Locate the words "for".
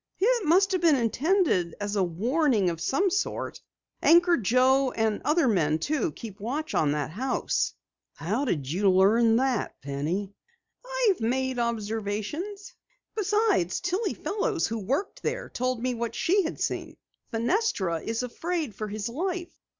18.73-18.87